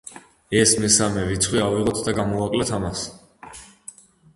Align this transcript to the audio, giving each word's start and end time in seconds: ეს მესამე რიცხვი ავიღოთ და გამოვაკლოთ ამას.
ეს 0.61 0.73
მესამე 0.85 1.27
რიცხვი 1.29 1.63
ავიღოთ 1.67 2.03
და 2.09 2.17
გამოვაკლოთ 2.23 2.77
ამას. 2.83 3.09